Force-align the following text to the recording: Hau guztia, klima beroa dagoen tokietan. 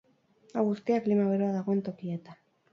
Hau 0.53 0.63
guztia, 0.69 0.97
klima 1.09 1.29
beroa 1.35 1.53
dagoen 1.59 1.87
tokietan. 1.93 2.45